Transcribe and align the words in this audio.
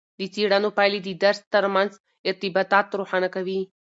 د 0.19 0.21
څیړنو 0.33 0.69
پایلې 0.77 0.99
د 1.03 1.09
درس 1.23 1.39
ترمنځ 1.53 1.91
ارتباطات 2.29 2.87
روښانه 2.99 3.29
کوي. 3.35 3.61